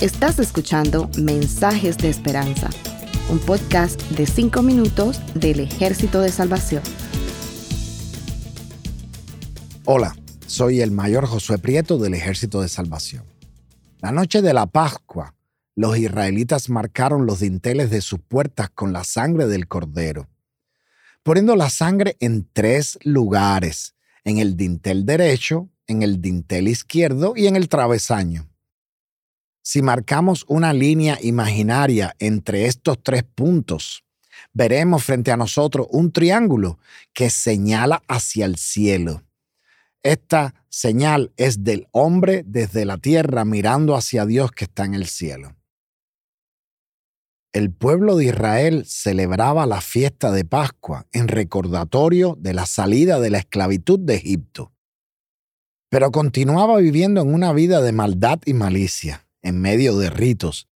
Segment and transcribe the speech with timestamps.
[0.00, 2.70] Estás escuchando Mensajes de Esperanza,
[3.30, 6.82] un podcast de 5 minutos del Ejército de Salvación.
[9.84, 13.24] Hola, soy el mayor Josué Prieto del Ejército de Salvación.
[14.00, 15.34] La noche de la Pascua,
[15.76, 20.28] los israelitas marcaron los dinteles de sus puertas con la sangre del cordero,
[21.22, 23.94] poniendo la sangre en tres lugares,
[24.24, 28.48] en el dintel derecho, en el dintel izquierdo y en el travesaño.
[29.62, 34.04] Si marcamos una línea imaginaria entre estos tres puntos,
[34.52, 36.78] veremos frente a nosotros un triángulo
[37.12, 39.22] que señala hacia el cielo.
[40.02, 45.06] Esta señal es del hombre desde la tierra mirando hacia Dios que está en el
[45.06, 45.54] cielo
[47.52, 53.30] el pueblo de Israel celebraba la fiesta de Pascua en recordatorio de la salida de
[53.30, 54.72] la esclavitud de Egipto.
[55.92, 60.66] Pero continuaba viviendo en una vida de maldad y malicia, en medio de ritos,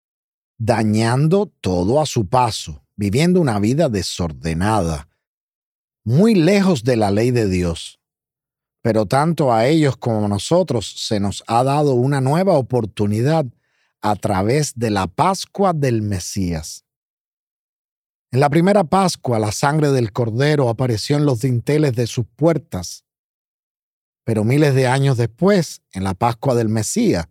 [0.59, 5.09] dañando todo a su paso, viviendo una vida desordenada,
[6.05, 7.99] muy lejos de la ley de Dios.
[8.83, 13.47] Pero tanto a ellos como a nosotros se nos ha dado una nueva oportunidad
[14.03, 16.85] a través de la Pascua del Mesías.
[18.33, 23.07] En la primera Pascua la sangre del Cordero apareció en los dinteles de sus puertas,
[24.27, 27.29] pero miles de años después, en la Pascua del Mesías,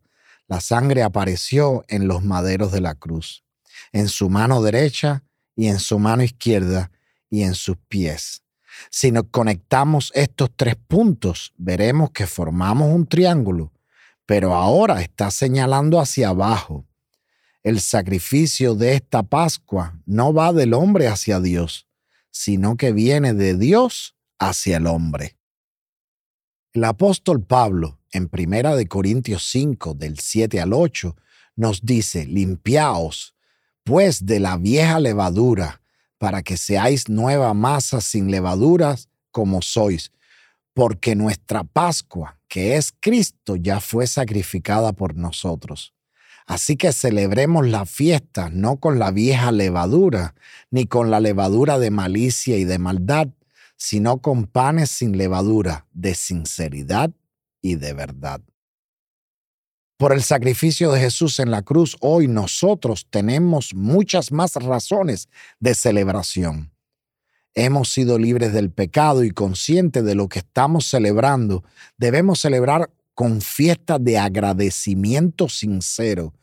[0.47, 3.43] la sangre apareció en los maderos de la cruz,
[3.91, 5.23] en su mano derecha
[5.55, 6.89] y en su mano izquierda
[7.29, 8.41] y en sus pies.
[8.89, 13.71] Si nos conectamos estos tres puntos, veremos que formamos un triángulo
[14.25, 16.85] pero ahora está señalando hacia abajo.
[17.63, 21.87] El sacrificio de esta Pascua no va del hombre hacia Dios,
[22.31, 25.34] sino que viene de Dios hacia el hombre.
[26.75, 31.15] El apóstol Pablo, en Primera de Corintios 5, del 7 al 8,
[31.55, 33.33] nos dice, limpiaos,
[33.85, 35.81] pues, de la vieja levadura,
[36.17, 40.11] para que seáis nueva masa sin levaduras como sois,
[40.73, 45.93] porque nuestra Pascua, que es Cristo, ya fue sacrificada por nosotros.
[46.45, 50.35] Así que celebremos la fiesta no con la vieja levadura,
[50.71, 53.29] ni con la levadura de malicia y de maldad,
[53.75, 57.11] sino con panes sin levadura, de sinceridad
[57.61, 58.41] y de verdad.
[59.97, 65.73] Por el sacrificio de Jesús en la cruz, hoy nosotros tenemos muchas más razones de
[65.73, 66.75] celebración
[67.55, 71.63] hemos sido libres del pecado y conscientes de lo que estamos celebrando,
[71.97, 76.33] debemos celebrar con fiesta de agradecimiento sincero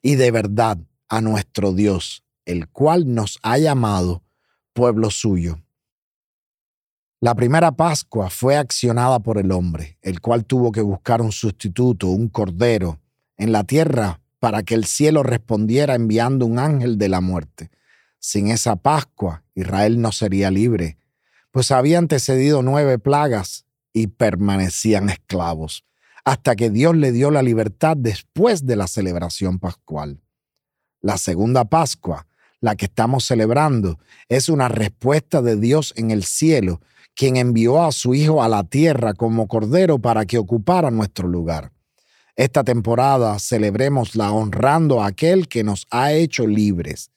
[0.00, 0.78] y de verdad
[1.08, 4.22] a nuestro Dios, el cual nos ha llamado
[4.72, 5.60] pueblo suyo.
[7.22, 12.08] La primera Pascua fue accionada por el hombre, el cual tuvo que buscar un sustituto,
[12.08, 12.98] un cordero,
[13.36, 17.70] en la tierra para que el cielo respondiera enviando un ángel de la muerte.
[18.18, 20.98] Sin esa Pascua, Israel no sería libre,
[21.52, 25.84] pues había antecedido nueve plagas y permanecían esclavos,
[26.24, 30.20] hasta que Dios le dio la libertad después de la celebración pascual.
[31.00, 32.26] La segunda Pascua,
[32.58, 36.80] la que estamos celebrando, es una respuesta de Dios en el cielo,
[37.14, 41.72] quien envió a su Hijo a la tierra como Cordero para que ocupara nuestro lugar.
[42.36, 47.12] Esta temporada celebremosla honrando a aquel que nos ha hecho libres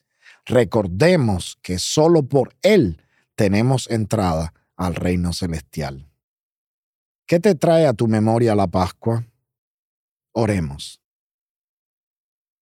[0.45, 3.01] recordemos que solo por Él
[3.35, 6.07] tenemos entrada al reino celestial.
[7.25, 9.25] ¿Qué te trae a tu memoria la Pascua?
[10.31, 11.01] Oremos.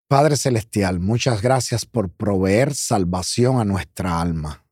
[0.08, 4.62] Padre Celestial, muchas gracias por proveer salvación a nuestra alma.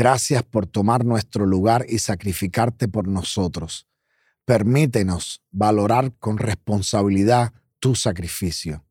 [0.00, 3.86] Gracias por tomar nuestro lugar y sacrificarte por nosotros.
[4.46, 8.82] Permítenos valorar con responsabilidad tu sacrificio.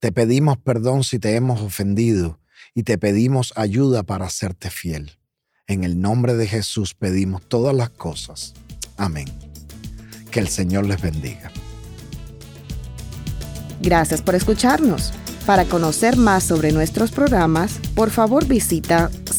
[0.00, 2.40] Te pedimos perdón si te hemos ofendido
[2.74, 5.12] y te pedimos ayuda para hacerte fiel.
[5.66, 8.52] En el nombre de Jesús pedimos todas las cosas.
[8.98, 9.28] Amén.
[10.30, 11.50] Que el Señor les bendiga.
[13.80, 15.14] Gracias por escucharnos.
[15.46, 19.10] Para conocer más sobre nuestros programas, por favor visita